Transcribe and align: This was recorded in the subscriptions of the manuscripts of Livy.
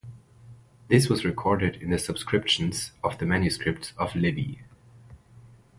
This 0.87 1.09
was 1.09 1.23
recorded 1.23 1.75
in 1.75 1.91
the 1.91 1.99
subscriptions 1.99 2.91
of 3.03 3.19
the 3.19 3.25
manuscripts 3.27 3.93
of 3.99 4.15
Livy. 4.15 4.63